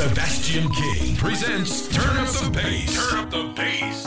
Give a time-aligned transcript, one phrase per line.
[0.00, 3.10] Sebastian King presents Turn Up the Bass.
[3.10, 4.04] Turn Up the Bass.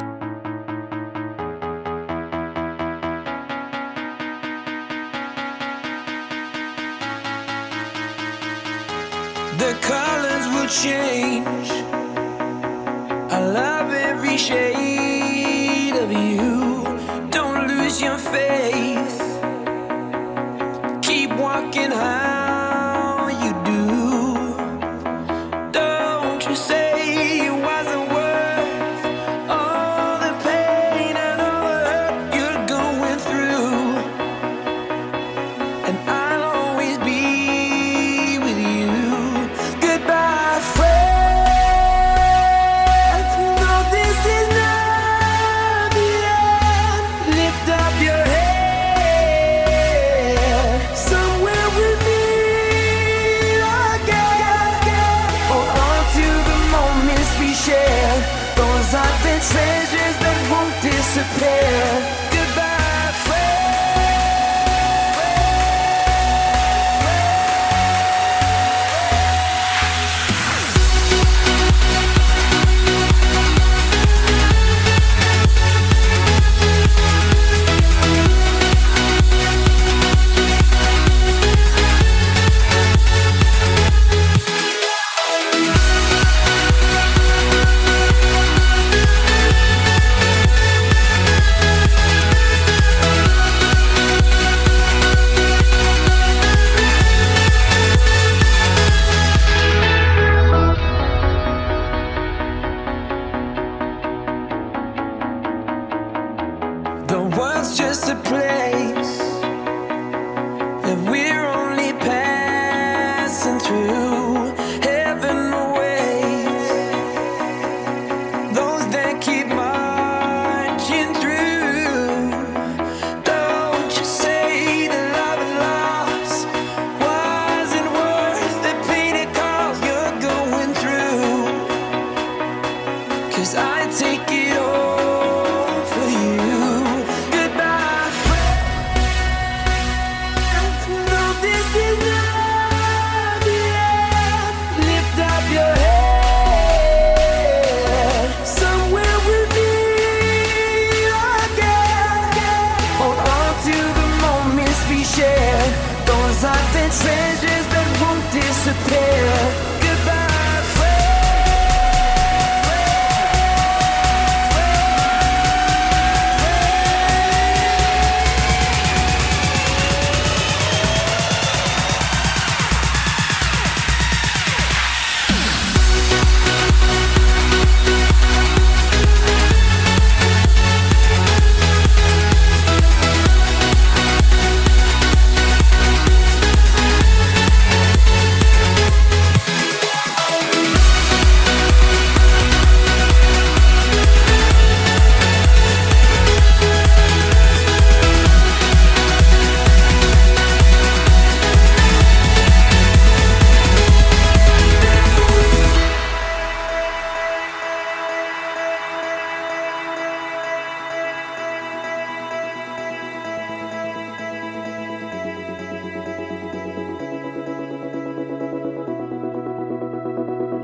[9.60, 11.70] The colors will change.
[13.32, 17.30] I love every shade of you.
[17.30, 18.63] Don't lose your faith.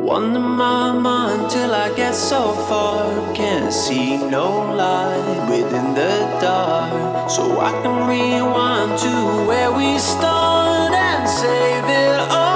[0.10, 3.06] Wander my mind till I get so far.
[3.36, 7.30] Can't see no light within the dark.
[7.30, 12.49] So I can rewind to where we start and save it all.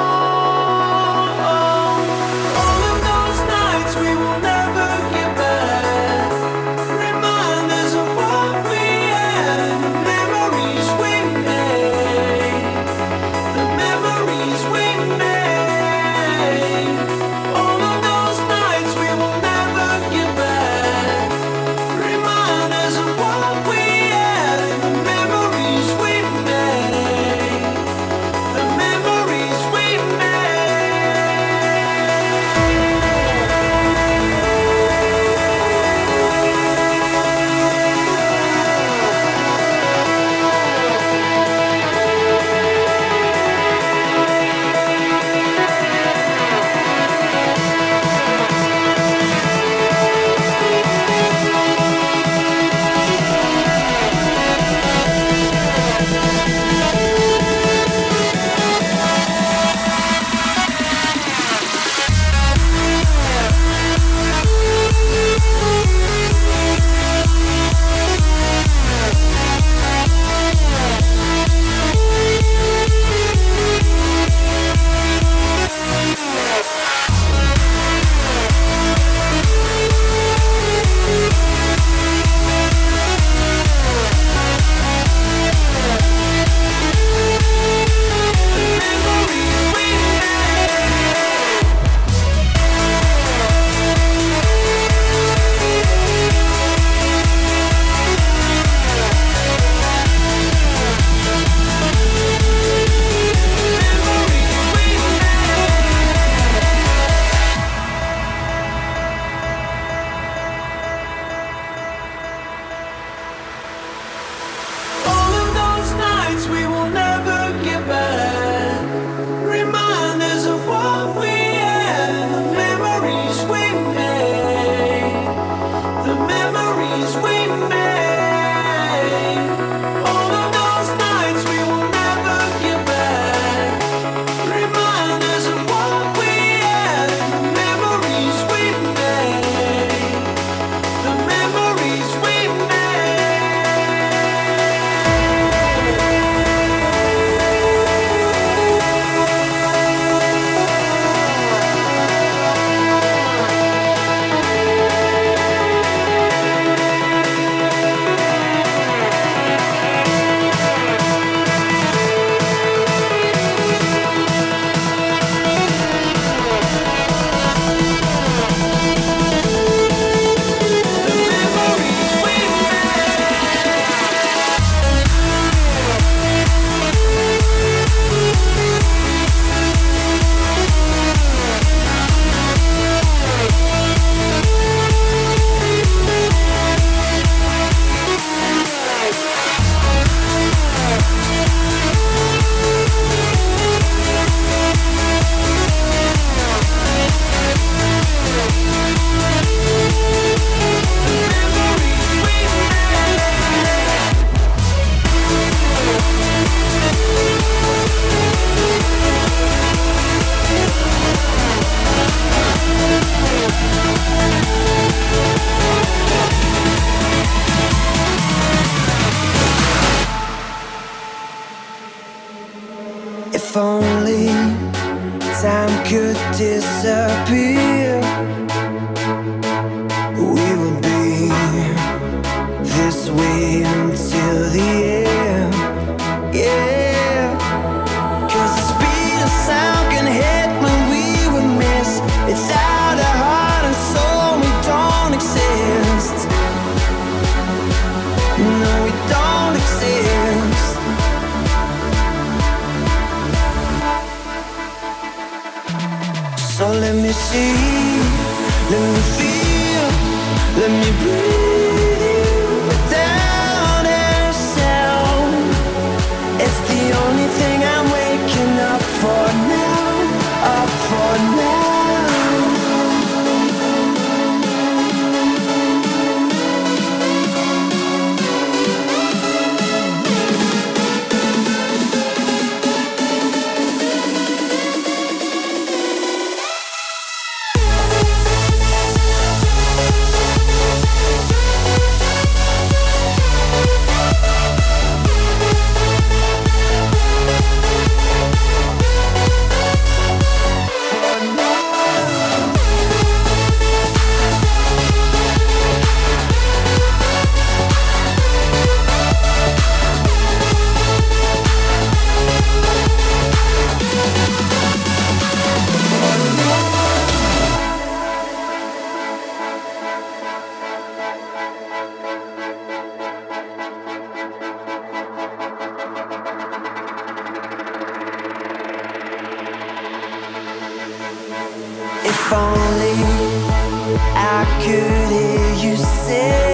[334.65, 336.52] Could hear you say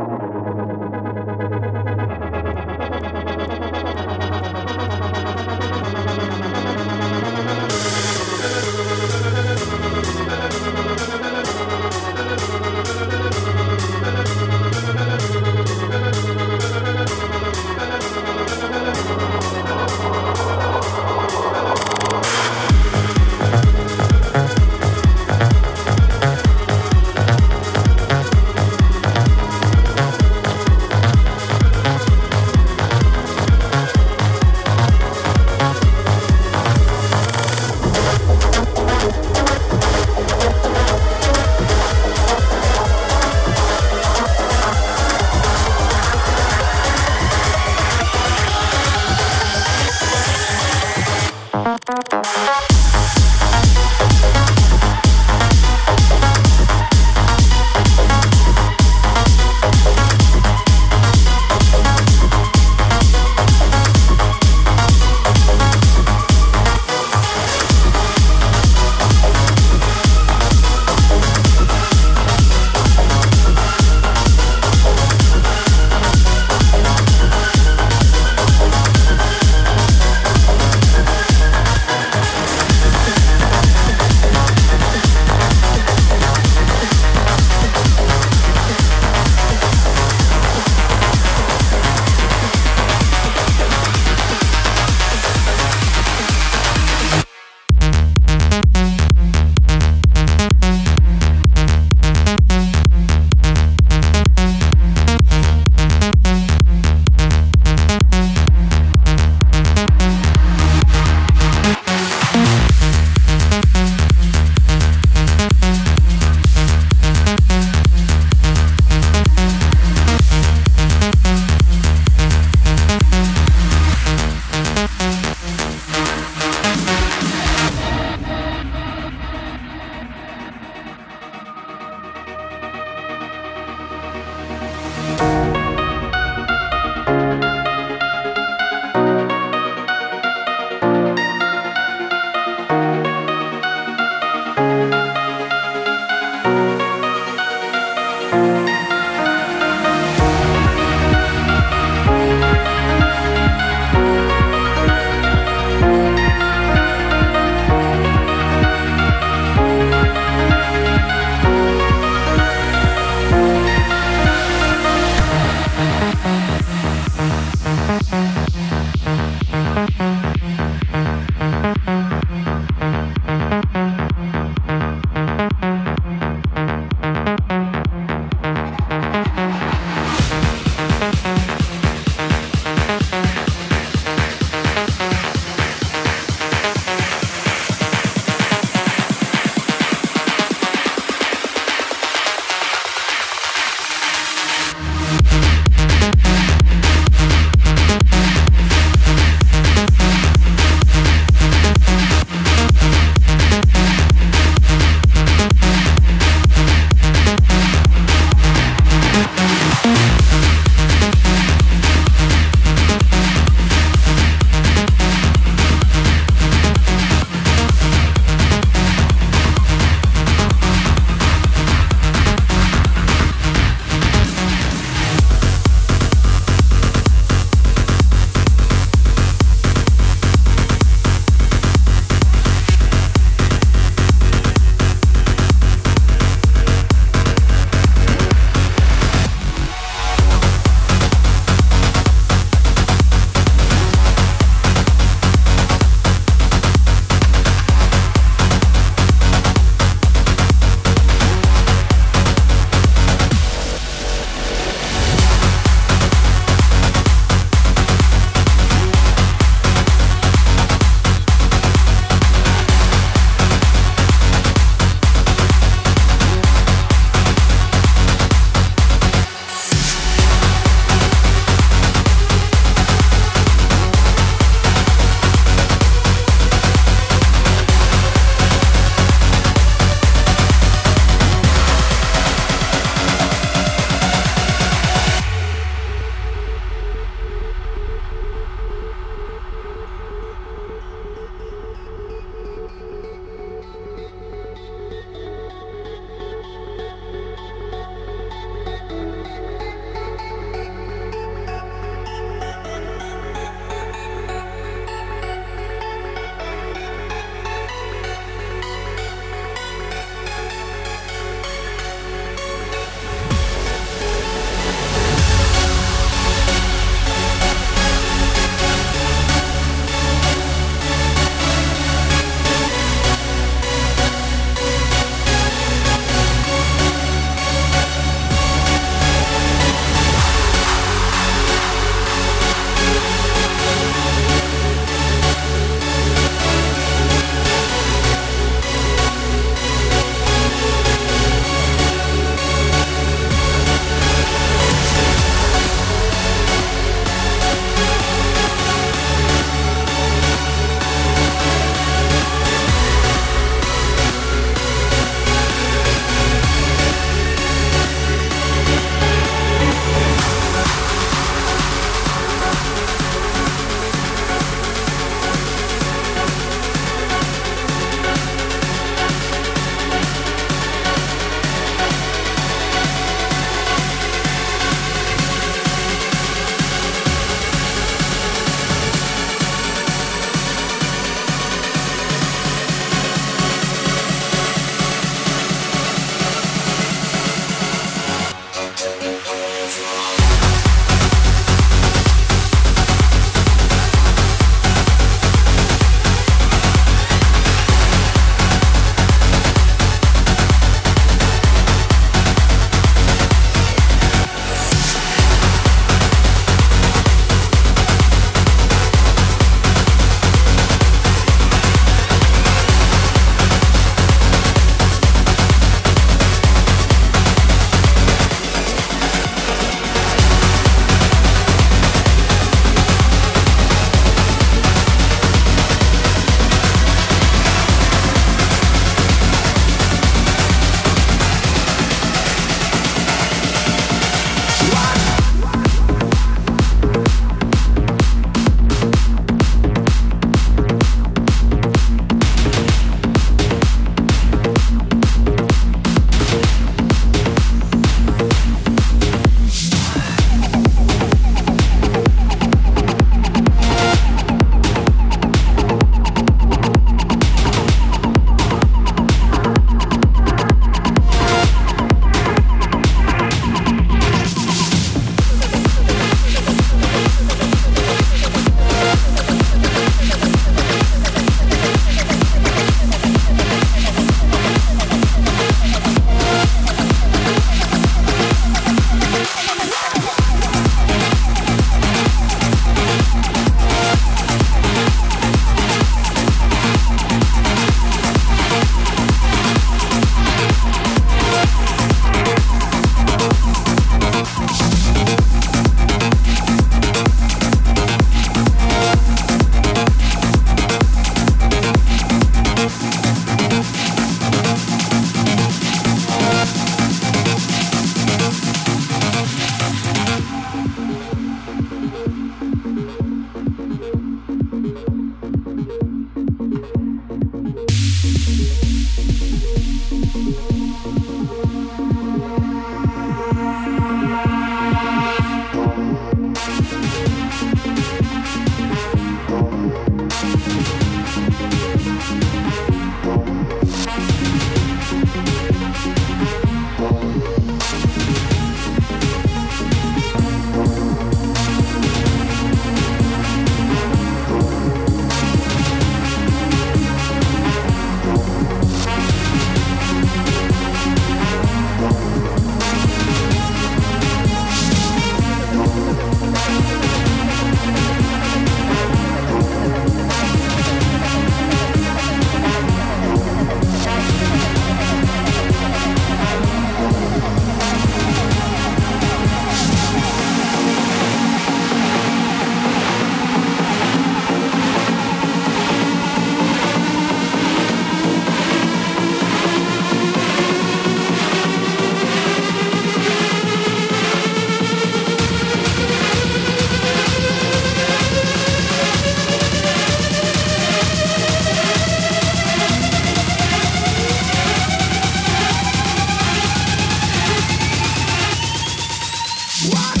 [599.69, 600.00] What?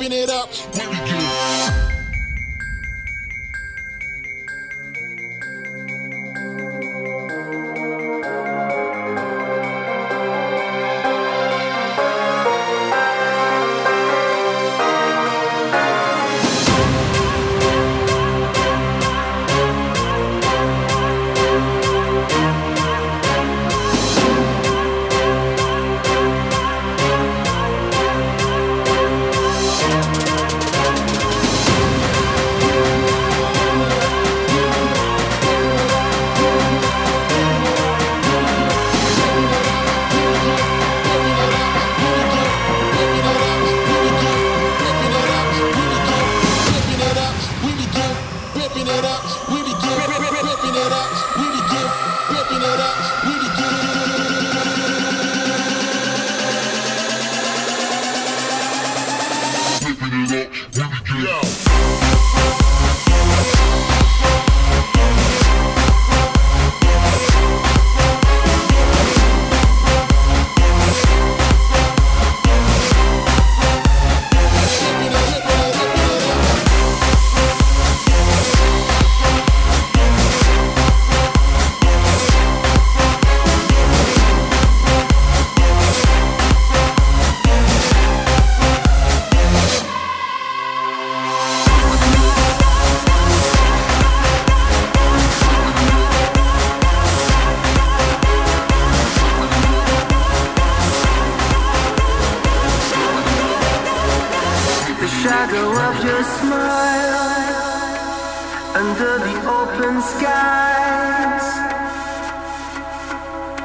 [0.00, 0.48] open it up.
[0.88, 1.19] We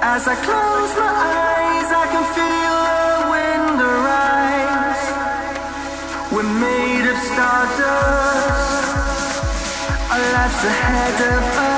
[0.07, 1.13] As I close my
[1.49, 5.05] eyes, I can feel the wind arise.
[6.31, 8.85] We're made of stardust,
[10.11, 11.74] our life's ahead of us.